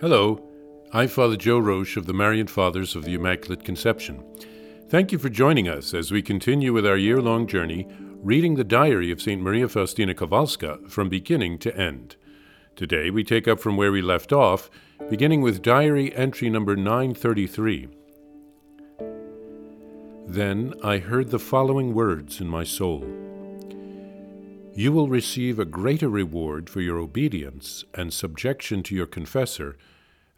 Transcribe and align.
Hello, 0.00 0.42
I'm 0.94 1.08
Father 1.08 1.36
Joe 1.36 1.58
Roche 1.58 1.98
of 1.98 2.06
the 2.06 2.14
Marian 2.14 2.46
Fathers 2.46 2.96
of 2.96 3.04
the 3.04 3.12
Immaculate 3.12 3.62
Conception. 3.62 4.24
Thank 4.88 5.12
you 5.12 5.18
for 5.18 5.28
joining 5.28 5.68
us 5.68 5.92
as 5.92 6.10
we 6.10 6.22
continue 6.22 6.72
with 6.72 6.86
our 6.86 6.96
year 6.96 7.20
long 7.20 7.46
journey 7.46 7.86
reading 8.22 8.54
the 8.54 8.64
diary 8.64 9.10
of 9.10 9.20
St. 9.20 9.42
Maria 9.42 9.68
Faustina 9.68 10.14
Kowalska 10.14 10.90
from 10.90 11.10
beginning 11.10 11.58
to 11.58 11.76
end. 11.76 12.16
Today 12.76 13.10
we 13.10 13.22
take 13.22 13.46
up 13.46 13.60
from 13.60 13.76
where 13.76 13.92
we 13.92 14.00
left 14.00 14.32
off, 14.32 14.70
beginning 15.10 15.42
with 15.42 15.60
diary 15.60 16.16
entry 16.16 16.48
number 16.48 16.76
933. 16.76 17.88
Then 20.26 20.72
I 20.82 20.96
heard 20.96 21.28
the 21.28 21.38
following 21.38 21.92
words 21.92 22.40
in 22.40 22.48
my 22.48 22.64
soul 22.64 23.04
You 24.80 24.92
will 24.92 25.08
receive 25.08 25.58
a 25.58 25.66
greater 25.66 26.08
reward 26.08 26.70
for 26.70 26.80
your 26.80 26.96
obedience 26.96 27.84
and 27.92 28.14
subjection 28.14 28.82
to 28.84 28.94
your 28.94 29.04
confessor 29.04 29.76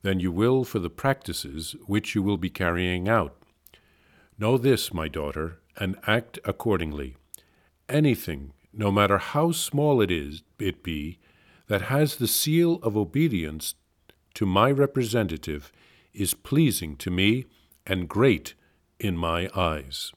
than 0.03 0.19
you 0.19 0.33
will 0.33 0.65
for 0.65 0.81
the 0.81 0.91
practices 0.91 1.77
which 1.87 2.17
you 2.17 2.25
will 2.25 2.39
be 2.39 2.51
carrying 2.51 3.09
out. 3.09 3.37
Know 4.37 4.59
this, 4.59 4.93
my 4.93 5.07
daughter, 5.07 5.61
and 5.77 5.97
act 6.09 6.41
accordingly. 6.45 7.15
Anything, 7.89 8.53
no 8.73 8.91
matter 8.91 9.19
how 9.19 9.53
small 9.53 10.01
it 10.01 10.11
is, 10.11 10.43
it 10.59 10.83
be, 10.83 11.21
that 11.69 11.83
has 11.83 12.17
the 12.17 12.27
seal 12.27 12.81
of 12.83 12.97
obedience 12.97 13.77
to 14.35 14.45
my 14.45 14.73
representative 14.73 15.71
is 16.13 16.35
pleasing 16.35 16.97
to 16.97 17.13
me 17.13 17.45
and 17.87 18.09
great 18.09 18.55
in 18.99 19.17
my 19.17 19.49
eyes. 19.55 20.11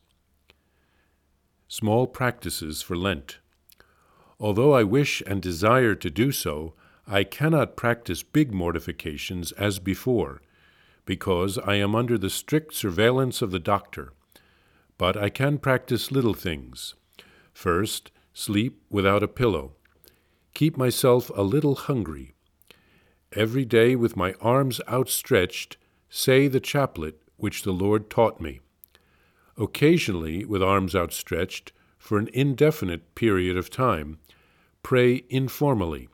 Small 1.67 2.07
practices 2.07 2.81
for 2.81 2.97
Lent. 2.97 3.37
Although 4.39 4.73
I 4.73 4.83
wish 4.83 5.21
and 5.25 5.41
desire 5.41 5.95
to 5.95 6.09
do 6.09 6.31
so, 6.31 6.73
I 7.07 7.23
cannot 7.23 7.77
practice 7.77 8.23
big 8.23 8.53
mortifications 8.53 9.51
as 9.53 9.79
before, 9.79 10.41
because 11.05 11.57
I 11.59 11.75
am 11.75 11.95
under 11.95 12.17
the 12.17 12.29
strict 12.29 12.73
surveillance 12.73 13.41
of 13.41 13.51
the 13.51 13.59
doctor. 13.59 14.13
But 14.97 15.15
I 15.15 15.29
can 15.29 15.57
practice 15.57 16.11
little 16.11 16.33
things. 16.33 16.95
First, 17.53 18.11
sleep 18.33 18.81
without 18.89 19.23
a 19.23 19.27
pillow. 19.27 19.73
Keep 20.53 20.77
myself 20.77 21.29
a 21.35 21.43
little 21.43 21.75
hungry. 21.75 22.33
Every 23.33 23.65
day, 23.65 23.95
with 23.95 24.15
my 24.15 24.33
arms 24.41 24.81
outstretched, 24.87 25.77
say 26.09 26.47
the 26.47 26.59
chaplet 26.59 27.21
which 27.37 27.63
the 27.63 27.73
Lord 27.73 28.09
taught 28.09 28.39
me 28.39 28.61
occasionally 29.57 30.45
with 30.45 30.61
arms 30.61 30.95
outstretched, 30.95 31.71
for 32.05 32.19
an 32.19 32.29
indefinite 32.33 33.15
period 33.15 33.57
of 33.57 33.71
time, 33.71 34.19
pray 34.83 35.23
informally. 35.27 36.07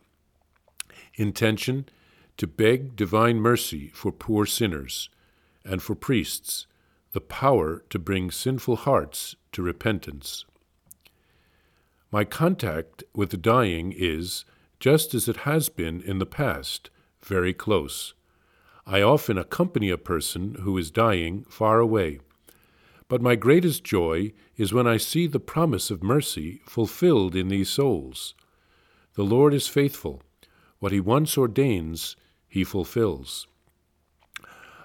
Intention 1.15 1.85
to 2.37 2.47
beg 2.47 2.95
divine 2.95 3.35
mercy 3.35 3.91
for 3.93 4.09
poor 4.09 4.45
sinners, 4.45 5.09
and 5.65 5.83
for 5.83 5.93
priests, 5.93 6.65
the 7.11 7.19
power 7.19 7.83
to 7.89 7.99
bring 7.99 8.31
sinful 8.31 8.77
hearts 8.77 9.35
to 9.51 9.61
repentance. 9.61 10.45
My 12.09 12.23
contact 12.23 13.03
with 13.13 13.31
the 13.31 13.35
dying 13.35 13.93
is, 13.93 14.45
just 14.79 15.13
as 15.13 15.27
it 15.27 15.43
has 15.43 15.67
been 15.67 15.99
in 15.99 16.19
the 16.19 16.25
past, 16.25 16.89
very 17.21 17.53
close. 17.53 18.13
I 18.85 19.01
often 19.01 19.37
accompany 19.37 19.89
a 19.89 19.97
person 19.97 20.55
who 20.61 20.77
is 20.77 20.89
dying 20.89 21.43
far 21.49 21.79
away 21.81 22.21
but 23.11 23.21
my 23.21 23.35
greatest 23.35 23.83
joy 23.83 24.31
is 24.55 24.71
when 24.71 24.87
I 24.87 24.95
see 24.95 25.27
the 25.27 25.37
promise 25.37 25.91
of 25.91 26.01
mercy 26.01 26.61
fulfilled 26.65 27.35
in 27.35 27.49
these 27.49 27.67
souls. 27.67 28.35
The 29.15 29.23
Lord 29.23 29.53
is 29.53 29.67
faithful. 29.67 30.23
What 30.79 30.93
he 30.93 31.01
once 31.01 31.37
ordains, 31.37 32.15
he 32.47 32.63
fulfills. 32.63 33.47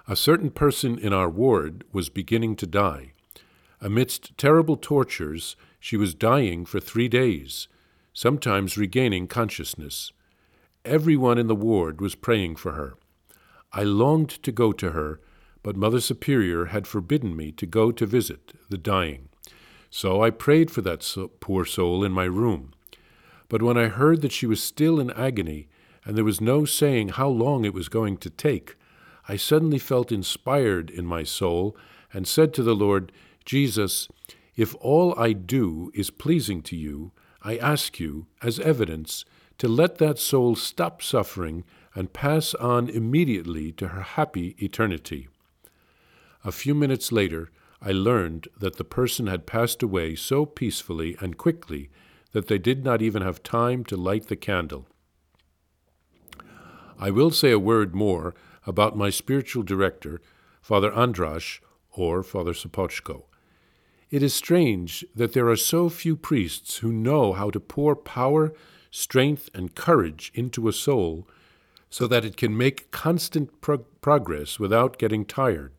A 0.08 0.16
certain 0.16 0.50
person 0.50 0.98
in 0.98 1.12
our 1.12 1.28
ward 1.28 1.84
was 1.92 2.08
beginning 2.08 2.56
to 2.56 2.66
die. 2.66 3.12
Amidst 3.80 4.36
terrible 4.36 4.76
tortures, 4.76 5.54
she 5.78 5.96
was 5.96 6.12
dying 6.12 6.66
for 6.66 6.80
three 6.80 7.06
days, 7.06 7.68
sometimes 8.12 8.76
regaining 8.76 9.28
consciousness. 9.28 10.10
Everyone 10.84 11.38
in 11.38 11.46
the 11.46 11.54
ward 11.54 12.00
was 12.00 12.16
praying 12.16 12.56
for 12.56 12.72
her. 12.72 12.96
I 13.72 13.84
longed 13.84 14.30
to 14.42 14.50
go 14.50 14.72
to 14.72 14.90
her 14.90 15.20
but 15.66 15.76
Mother 15.76 15.98
Superior 15.98 16.66
had 16.66 16.86
forbidden 16.86 17.34
me 17.36 17.50
to 17.50 17.66
go 17.66 17.90
to 17.90 18.06
visit 18.06 18.52
the 18.70 18.78
dying. 18.78 19.30
So 19.90 20.22
I 20.22 20.30
prayed 20.30 20.70
for 20.70 20.80
that 20.82 21.02
so- 21.02 21.32
poor 21.40 21.64
soul 21.64 22.04
in 22.04 22.12
my 22.12 22.26
room. 22.26 22.72
But 23.48 23.62
when 23.62 23.76
I 23.76 23.88
heard 23.88 24.22
that 24.22 24.30
she 24.30 24.46
was 24.46 24.62
still 24.62 25.00
in 25.00 25.10
agony, 25.10 25.66
and 26.04 26.16
there 26.16 26.22
was 26.22 26.40
no 26.40 26.66
saying 26.66 27.08
how 27.08 27.26
long 27.26 27.64
it 27.64 27.74
was 27.74 27.88
going 27.88 28.16
to 28.18 28.30
take, 28.30 28.76
I 29.28 29.34
suddenly 29.34 29.80
felt 29.80 30.12
inspired 30.12 30.88
in 30.88 31.04
my 31.04 31.24
soul 31.24 31.76
and 32.12 32.28
said 32.28 32.54
to 32.54 32.62
the 32.62 32.76
Lord, 32.76 33.10
Jesus, 33.44 34.06
if 34.54 34.76
all 34.76 35.18
I 35.18 35.32
do 35.32 35.90
is 35.94 36.10
pleasing 36.10 36.62
to 36.62 36.76
you, 36.76 37.10
I 37.42 37.56
ask 37.56 37.98
you, 37.98 38.28
as 38.40 38.60
evidence, 38.60 39.24
to 39.58 39.66
let 39.66 39.98
that 39.98 40.20
soul 40.20 40.54
stop 40.54 41.02
suffering 41.02 41.64
and 41.92 42.12
pass 42.12 42.54
on 42.54 42.88
immediately 42.88 43.72
to 43.72 43.88
her 43.88 44.02
happy 44.02 44.54
eternity. 44.60 45.26
A 46.46 46.52
few 46.52 46.76
minutes 46.76 47.10
later, 47.10 47.50
I 47.82 47.90
learned 47.90 48.46
that 48.56 48.76
the 48.76 48.84
person 48.84 49.26
had 49.26 49.48
passed 49.48 49.82
away 49.82 50.14
so 50.14 50.46
peacefully 50.46 51.16
and 51.20 51.36
quickly 51.36 51.90
that 52.30 52.46
they 52.46 52.56
did 52.56 52.84
not 52.84 53.02
even 53.02 53.20
have 53.20 53.42
time 53.42 53.82
to 53.86 53.96
light 53.96 54.28
the 54.28 54.36
candle. 54.36 54.86
I 57.00 57.10
will 57.10 57.32
say 57.32 57.50
a 57.50 57.58
word 57.58 57.96
more 57.96 58.32
about 58.64 58.96
my 58.96 59.10
spiritual 59.10 59.64
director, 59.64 60.20
Father 60.62 60.92
Andrasz, 60.92 61.58
or 61.90 62.22
Father 62.22 62.52
Sopocko. 62.52 63.24
It 64.12 64.22
is 64.22 64.32
strange 64.32 65.04
that 65.16 65.32
there 65.32 65.48
are 65.48 65.56
so 65.56 65.88
few 65.88 66.14
priests 66.14 66.76
who 66.76 66.92
know 66.92 67.32
how 67.32 67.50
to 67.50 67.58
pour 67.58 67.96
power, 67.96 68.54
strength, 68.92 69.50
and 69.52 69.74
courage 69.74 70.30
into 70.32 70.68
a 70.68 70.72
soul 70.72 71.26
so 71.90 72.06
that 72.06 72.24
it 72.24 72.36
can 72.36 72.56
make 72.56 72.92
constant 72.92 73.50
progress 74.00 74.60
without 74.60 74.96
getting 74.96 75.24
tired. 75.24 75.72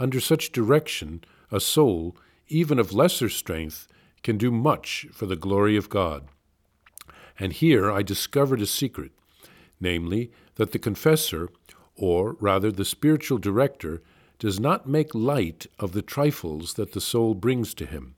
Under 0.00 0.18
such 0.18 0.50
direction, 0.50 1.22
a 1.52 1.60
soul, 1.60 2.16
even 2.48 2.78
of 2.78 2.94
lesser 2.94 3.28
strength, 3.28 3.86
can 4.22 4.38
do 4.38 4.50
much 4.50 5.06
for 5.12 5.26
the 5.26 5.36
glory 5.36 5.76
of 5.76 5.90
God. 5.90 6.26
And 7.38 7.52
here 7.52 7.92
I 7.92 8.00
discovered 8.00 8.62
a 8.62 8.66
secret, 8.66 9.12
namely, 9.78 10.32
that 10.54 10.72
the 10.72 10.78
confessor, 10.78 11.50
or 11.94 12.36
rather 12.40 12.72
the 12.72 12.84
spiritual 12.84 13.36
director, 13.36 14.02
does 14.38 14.58
not 14.58 14.88
make 14.88 15.14
light 15.14 15.66
of 15.78 15.92
the 15.92 16.02
trifles 16.02 16.74
that 16.74 16.92
the 16.92 17.00
soul 17.00 17.34
brings 17.34 17.74
to 17.74 17.84
him. 17.84 18.14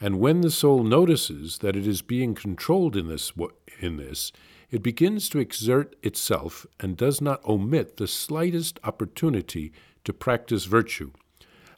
And 0.00 0.18
when 0.18 0.40
the 0.40 0.50
soul 0.50 0.82
notices 0.82 1.58
that 1.58 1.76
it 1.76 1.86
is 1.86 2.00
being 2.00 2.34
controlled 2.34 2.96
in 2.96 3.08
this, 3.08 3.30
in 3.78 3.98
this, 3.98 4.32
it 4.70 4.82
begins 4.82 5.28
to 5.28 5.38
exert 5.38 5.96
itself 6.02 6.64
and 6.80 6.96
does 6.96 7.20
not 7.20 7.44
omit 7.44 7.98
the 7.98 8.08
slightest 8.08 8.80
opportunity 8.84 9.70
to 10.04 10.12
practice 10.12 10.64
virtue, 10.64 11.10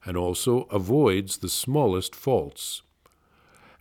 and 0.05 0.17
also 0.17 0.63
avoids 0.71 1.39
the 1.39 1.49
smallest 1.49 2.15
faults. 2.15 2.83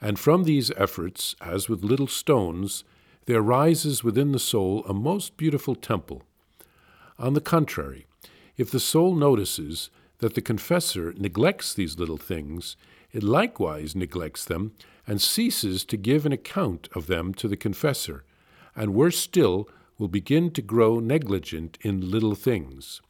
And 0.01 0.19
from 0.19 0.43
these 0.43 0.71
efforts, 0.77 1.35
as 1.41 1.69
with 1.69 1.83
little 1.83 2.07
stones, 2.07 2.83
there 3.25 3.41
rises 3.41 4.03
within 4.03 4.31
the 4.31 4.39
soul 4.39 4.83
a 4.87 4.93
most 4.93 5.37
beautiful 5.37 5.75
temple. 5.75 6.23
On 7.17 7.33
the 7.33 7.41
contrary, 7.41 8.05
if 8.57 8.69
the 8.69 8.79
soul 8.79 9.15
notices 9.15 9.89
that 10.19 10.33
the 10.33 10.41
confessor 10.41 11.13
neglects 11.17 11.73
these 11.73 11.97
little 11.97 12.17
things, 12.17 12.75
it 13.11 13.23
likewise 13.23 13.95
neglects 13.95 14.45
them 14.45 14.73
and 15.07 15.21
ceases 15.21 15.85
to 15.85 15.97
give 15.97 16.25
an 16.25 16.31
account 16.31 16.87
of 16.93 17.07
them 17.07 17.33
to 17.33 17.47
the 17.47 17.57
confessor, 17.57 18.23
and 18.75 18.93
worse 18.93 19.17
still, 19.17 19.69
will 19.97 20.07
begin 20.07 20.51
to 20.51 20.61
grow 20.61 20.99
negligent 20.99 21.77
in 21.81 22.11
little 22.11 22.35
things. 22.35 23.01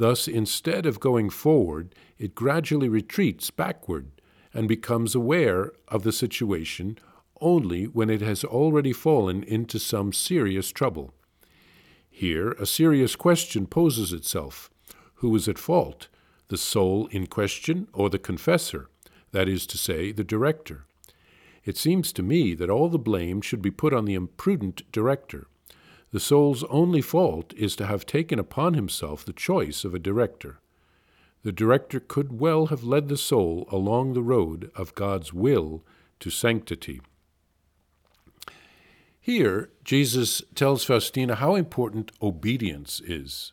Thus, 0.00 0.26
instead 0.26 0.86
of 0.86 0.98
going 0.98 1.28
forward, 1.28 1.94
it 2.18 2.34
gradually 2.34 2.88
retreats 2.88 3.50
backward 3.50 4.10
and 4.54 4.66
becomes 4.66 5.14
aware 5.14 5.72
of 5.88 6.04
the 6.04 6.10
situation 6.10 6.96
only 7.38 7.84
when 7.84 8.08
it 8.08 8.22
has 8.22 8.42
already 8.42 8.94
fallen 8.94 9.42
into 9.42 9.78
some 9.78 10.14
serious 10.14 10.70
trouble. 10.70 11.12
Here, 12.08 12.52
a 12.52 12.64
serious 12.64 13.14
question 13.14 13.66
poses 13.66 14.14
itself 14.14 14.70
Who 15.16 15.36
is 15.36 15.46
at 15.48 15.58
fault, 15.58 16.08
the 16.48 16.56
soul 16.56 17.06
in 17.08 17.26
question 17.26 17.86
or 17.92 18.08
the 18.08 18.18
confessor, 18.18 18.88
that 19.32 19.50
is 19.50 19.66
to 19.66 19.76
say, 19.76 20.12
the 20.12 20.24
director? 20.24 20.86
It 21.66 21.76
seems 21.76 22.10
to 22.14 22.22
me 22.22 22.54
that 22.54 22.70
all 22.70 22.88
the 22.88 22.98
blame 22.98 23.42
should 23.42 23.60
be 23.60 23.70
put 23.70 23.92
on 23.92 24.06
the 24.06 24.14
imprudent 24.14 24.90
director. 24.92 25.46
The 26.12 26.20
soul's 26.20 26.64
only 26.64 27.00
fault 27.00 27.54
is 27.56 27.76
to 27.76 27.86
have 27.86 28.04
taken 28.04 28.38
upon 28.38 28.74
himself 28.74 29.24
the 29.24 29.32
choice 29.32 29.84
of 29.84 29.94
a 29.94 29.98
director. 29.98 30.58
The 31.42 31.52
director 31.52 32.00
could 32.00 32.40
well 32.40 32.66
have 32.66 32.82
led 32.82 33.08
the 33.08 33.16
soul 33.16 33.68
along 33.70 34.12
the 34.12 34.22
road 34.22 34.70
of 34.74 34.94
God's 34.94 35.32
will 35.32 35.84
to 36.18 36.30
sanctity. 36.30 37.00
Here, 39.20 39.70
Jesus 39.84 40.42
tells 40.54 40.84
Faustina 40.84 41.36
how 41.36 41.54
important 41.54 42.10
obedience 42.20 43.00
is. 43.04 43.52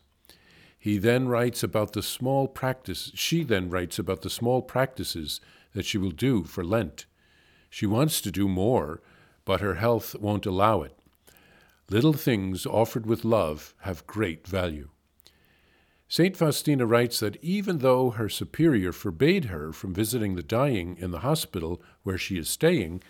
He 0.78 0.98
then 0.98 1.28
writes 1.28 1.62
about 1.62 1.92
the 1.92 2.02
small 2.02 2.48
practice, 2.48 3.12
she 3.14 3.44
then 3.44 3.70
writes 3.70 3.98
about 3.98 4.22
the 4.22 4.30
small 4.30 4.62
practices 4.62 5.40
that 5.74 5.86
she 5.86 5.98
will 5.98 6.10
do 6.10 6.44
for 6.44 6.64
Lent. 6.64 7.06
She 7.70 7.86
wants 7.86 8.20
to 8.22 8.32
do 8.32 8.48
more, 8.48 9.00
but 9.44 9.60
her 9.60 9.74
health 9.74 10.16
won't 10.18 10.46
allow 10.46 10.82
it. 10.82 10.97
Little 11.90 12.12
things 12.12 12.66
offered 12.66 13.06
with 13.06 13.24
love 13.24 13.74
have 13.80 14.06
great 14.06 14.46
value. 14.46 14.90
St. 16.06 16.36
Faustina 16.36 16.86
writes 16.86 17.20
that 17.20 17.42
even 17.42 17.78
though 17.78 18.10
her 18.10 18.28
superior 18.28 18.92
forbade 18.92 19.46
her 19.46 19.72
from 19.72 19.94
visiting 19.94 20.34
the 20.34 20.42
dying 20.42 20.96
in 20.98 21.10
the 21.10 21.20
hospital 21.20 21.82
where 22.02 22.18
she 22.18 22.38
is 22.38 22.48
staying, 22.48 23.02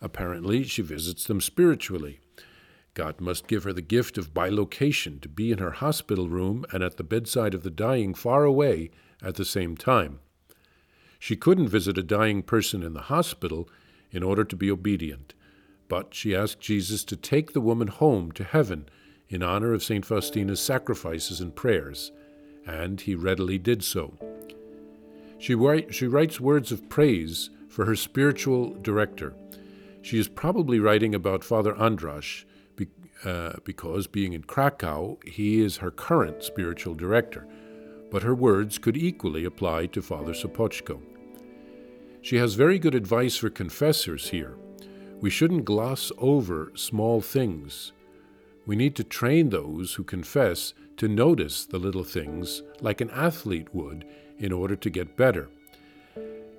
apparently 0.00 0.62
she 0.64 0.82
visits 0.82 1.24
them 1.24 1.40
spiritually. 1.40 2.20
God 2.94 3.20
must 3.20 3.46
give 3.46 3.64
her 3.64 3.72
the 3.72 3.80
gift 3.80 4.18
of 4.18 4.34
bilocation 4.34 5.20
to 5.20 5.28
be 5.28 5.50
in 5.50 5.58
her 5.58 5.70
hospital 5.70 6.28
room 6.28 6.66
and 6.72 6.82
at 6.82 6.98
the 6.98 7.04
bedside 7.04 7.54
of 7.54 7.62
the 7.62 7.70
dying 7.70 8.12
far 8.12 8.44
away 8.44 8.90
at 9.22 9.36
the 9.36 9.46
same 9.46 9.76
time. 9.76 10.20
She 11.18 11.36
couldn't 11.36 11.68
visit 11.68 11.96
a 11.96 12.02
dying 12.02 12.42
person 12.42 12.82
in 12.82 12.92
the 12.92 13.02
hospital 13.02 13.68
in 14.10 14.22
order 14.22 14.44
to 14.44 14.56
be 14.56 14.70
obedient, 14.70 15.32
but 15.92 16.14
she 16.14 16.34
asked 16.34 16.58
Jesus 16.58 17.04
to 17.04 17.16
take 17.18 17.52
the 17.52 17.60
woman 17.60 17.88
home 17.88 18.32
to 18.32 18.44
heaven 18.44 18.88
in 19.28 19.42
honor 19.42 19.74
of 19.74 19.84
St. 19.84 20.06
Faustina's 20.06 20.58
sacrifices 20.58 21.38
and 21.38 21.54
prayers 21.54 22.12
and 22.66 23.02
he 23.02 23.14
readily 23.14 23.58
did 23.58 23.84
so. 23.84 24.14
She, 25.38 25.54
write, 25.54 25.94
she 25.94 26.06
writes 26.06 26.40
words 26.40 26.72
of 26.72 26.88
praise 26.88 27.50
for 27.68 27.84
her 27.84 27.94
spiritual 27.94 28.72
director. 28.80 29.34
She 30.00 30.18
is 30.18 30.28
probably 30.28 30.80
writing 30.80 31.14
about 31.14 31.44
Father 31.44 31.74
Andrasz 31.74 32.46
be, 32.74 32.86
uh, 33.26 33.56
because, 33.62 34.06
being 34.06 34.32
in 34.32 34.44
Krakow, 34.44 35.18
he 35.26 35.60
is 35.60 35.76
her 35.76 35.90
current 35.90 36.42
spiritual 36.42 36.94
director, 36.94 37.46
but 38.10 38.22
her 38.22 38.34
words 38.34 38.78
could 38.78 38.96
equally 38.96 39.44
apply 39.44 39.88
to 39.88 40.00
Father 40.00 40.32
Sopocko. 40.32 41.02
She 42.22 42.36
has 42.36 42.54
very 42.54 42.78
good 42.78 42.94
advice 42.94 43.36
for 43.36 43.50
confessors 43.50 44.30
here. 44.30 44.56
We 45.22 45.30
shouldn't 45.30 45.64
gloss 45.64 46.10
over 46.18 46.72
small 46.74 47.20
things. 47.20 47.92
We 48.66 48.74
need 48.74 48.96
to 48.96 49.04
train 49.04 49.50
those 49.50 49.94
who 49.94 50.02
confess 50.02 50.74
to 50.96 51.06
notice 51.06 51.64
the 51.64 51.78
little 51.78 52.02
things 52.02 52.62
like 52.80 53.00
an 53.00 53.08
athlete 53.10 53.72
would 53.72 54.04
in 54.38 54.50
order 54.50 54.74
to 54.74 54.90
get 54.90 55.16
better. 55.16 55.48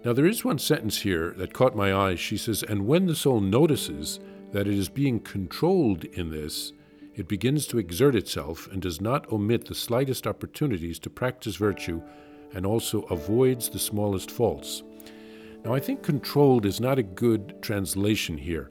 Now, 0.06 0.13
there 0.13 0.25
is 0.25 0.45
one 0.45 0.60
sentence 0.60 1.01
here 1.01 1.33
that 1.36 1.54
caught 1.54 1.75
my 1.75 1.94
eye. 1.94 2.15
She 2.15 2.38
says, 2.38 2.63
And 2.63 2.88
when 2.88 3.06
the 3.06 3.15
soul 3.15 3.42
notices 3.42 4.21
that 4.54 4.65
it 4.65 4.75
is 4.75 4.88
being 4.88 5.19
controlled 5.19 6.06
in 6.06 6.30
this, 6.31 6.71
it 7.15 7.27
begins 7.27 7.68
to 7.68 7.80
exert 7.80 8.15
itself 8.15 8.69
and 8.71 8.81
does 8.81 9.01
not 9.01 9.30
omit 9.30 9.65
the 9.65 9.75
slightest 9.75 10.25
opportunities 10.25 11.00
to 11.00 11.10
practice 11.10 11.57
virtue 11.57 12.01
and 12.54 12.65
also 12.65 13.01
avoids 13.04 13.68
the 13.68 13.80
smallest 13.80 14.31
faults. 14.31 14.83
Now, 15.63 15.74
I 15.74 15.80
think 15.80 16.04
controlled 16.04 16.65
is 16.65 16.81
not 16.81 17.00
a 17.00 17.04
good 17.04 17.62
translation 17.62 18.38
here. 18.38 18.69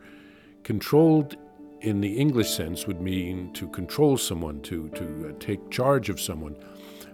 Controlled 0.62 1.36
in 1.80 2.00
the 2.00 2.16
English 2.18 2.50
sense 2.50 2.86
would 2.86 3.00
mean 3.00 3.52
to 3.54 3.66
control 3.68 4.16
someone, 4.16 4.60
to, 4.62 4.88
to 4.90 5.28
uh, 5.28 5.32
take 5.40 5.70
charge 5.70 6.10
of 6.10 6.20
someone. 6.20 6.56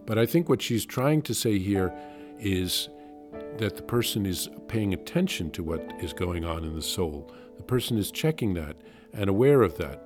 But 0.04 0.18
I 0.18 0.26
think 0.26 0.48
what 0.48 0.60
she's 0.60 0.84
trying 0.84 1.22
to 1.22 1.34
say 1.34 1.58
here 1.58 1.92
is 2.38 2.88
that 3.58 3.76
the 3.76 3.82
person 3.82 4.26
is 4.26 4.48
paying 4.66 4.94
attention 4.94 5.50
to 5.52 5.62
what 5.62 5.92
is 6.00 6.12
going 6.12 6.44
on 6.44 6.64
in 6.64 6.74
the 6.74 6.82
soul. 6.82 7.32
The 7.56 7.62
person 7.62 7.98
is 7.98 8.10
checking 8.10 8.54
that 8.54 8.76
and 9.12 9.30
aware 9.30 9.62
of 9.62 9.78
that. 9.78 10.02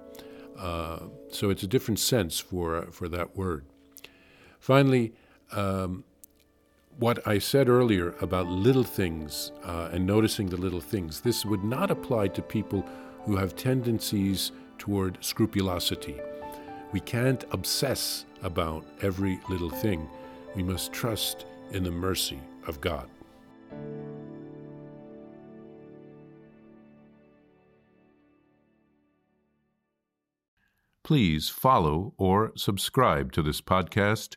Uh, 0.58 1.00
so 1.30 1.50
it's 1.50 1.62
a 1.62 1.66
different 1.66 1.98
sense 1.98 2.38
for, 2.38 2.88
for 2.92 3.08
that 3.08 3.36
word. 3.36 3.64
Finally, 4.60 5.12
um, 5.50 6.04
what 6.99 7.27
I 7.27 7.39
said 7.39 7.69
earlier 7.69 8.15
about 8.21 8.47
little 8.47 8.85
things 8.85 9.53
uh, 9.65 9.91
and 9.93 10.06
noticing 10.06 10.49
the 10.49 10.56
little 10.56 10.81
things, 10.81 11.21
this 11.21 11.44
would 11.44 11.65
not 11.65 11.91
apply 11.91 12.29
to 12.29 12.43
people 12.43 12.85
who 13.25 13.37
have 13.37 13.56
tendencies 13.56 14.53
toward 14.79 15.19
scrupulosity. 15.21 16.21
We 16.93 17.00
can't 17.00 17.44
obsess 17.53 18.27
about 18.43 18.85
every 19.00 19.41
little 19.49 19.71
thing. 19.71 20.09
We 20.55 20.62
must 20.62 20.93
trust 20.93 21.47
in 21.71 21.85
the 21.85 21.91
mercy 21.91 22.41
of 22.67 22.81
God. 22.81 23.09
Please 31.05 31.49
follow 31.49 32.15
or 32.17 32.53
subscribe 32.56 33.33
to 33.33 33.43
this 33.43 33.61
podcast 33.61 34.37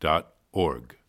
dot 0.00 0.34
org. 0.52 0.99